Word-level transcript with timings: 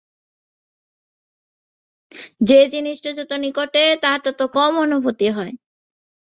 যে 2.41 2.59
জিনিষটা 2.67 3.09
যত 3.19 3.31
নিকটে, 3.43 3.83
তার 4.03 4.19
তত 4.25 4.39
কম 4.55 4.73
অনুভূতি 4.83 5.27
হয়। 5.29 5.53